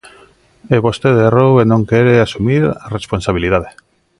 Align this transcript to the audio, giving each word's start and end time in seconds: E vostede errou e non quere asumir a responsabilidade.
E 0.75 0.77
vostede 0.85 1.21
errou 1.29 1.53
e 1.61 1.63
non 1.71 1.87
quere 1.89 2.13
asumir 2.25 2.63
a 2.85 2.87
responsabilidade. 2.97 3.69